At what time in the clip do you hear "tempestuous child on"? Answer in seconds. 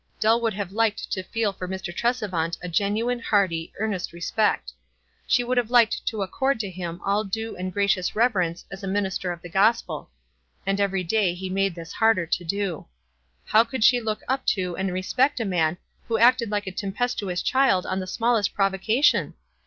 16.71-17.99